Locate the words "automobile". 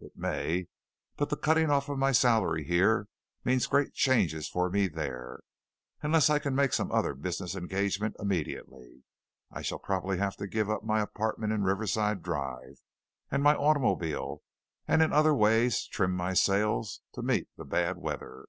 13.54-14.40